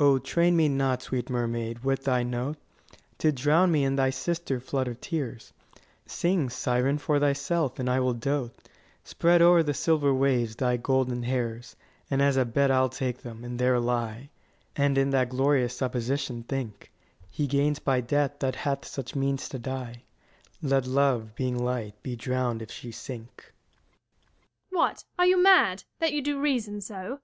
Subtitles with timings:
[0.00, 2.56] O, train me not, sweet mermaid, with thy note,
[3.18, 5.52] 45 To drown me in thy sister flood of tears:
[6.06, 8.56] Sing, siren, for thyself, and I will dote:
[9.04, 11.76] Spread o'er the silver waves thy golden hairs,
[12.10, 14.30] And as a bed I'll take them, and there lie;
[14.74, 16.90] And, in that glorious supposition, think
[17.26, 20.02] 50 He gains by death that hath such means to die:
[20.62, 23.52] Let Love, being light, be drowned if she sink!
[24.72, 24.80] Luc.
[24.80, 27.20] What, are you mad, that you do reason so?